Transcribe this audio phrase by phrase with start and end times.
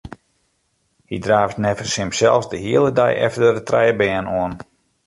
[1.09, 4.53] Hy draaft neffens himsels de hiele dei efter de trije bern oan.